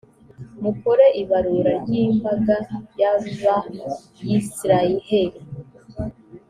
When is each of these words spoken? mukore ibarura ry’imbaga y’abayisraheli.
mukore 0.63 1.05
ibarura 1.21 1.71
ry’imbaga 1.83 2.55
y’abayisraheli. 2.99 5.39